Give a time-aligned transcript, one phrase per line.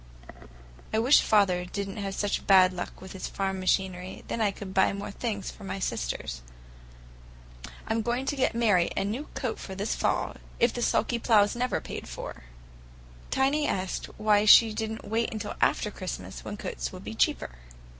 [0.91, 4.49] I wish father did n't have such bad luck with his farm machinery; then I
[4.49, 6.41] could buy more things for my sisters.
[7.87, 11.79] I'm going to get Mary a new coat this fall, if the sulky plough's never
[11.79, 12.45] paid for!"
[13.29, 17.13] Tiny asked her why she did n't wait until after Christmas, when coats would be
[17.13, 17.51] cheaper.